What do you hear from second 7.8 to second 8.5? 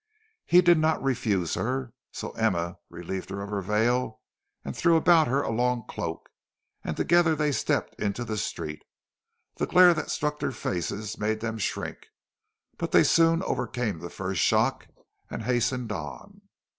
into the